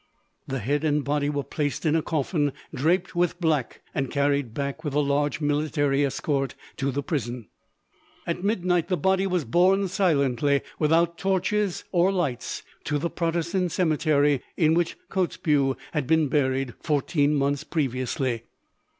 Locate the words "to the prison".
6.77-7.49